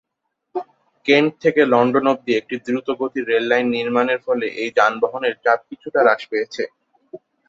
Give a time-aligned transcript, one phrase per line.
[1.05, 6.21] Kent থেকে London অবধি একটি দ্রুত গতির রেললাইন নির্মাণের ফলে এই যানবাহনের চাপ কিছুটা হ্রাস
[6.31, 6.63] পেয়েছে।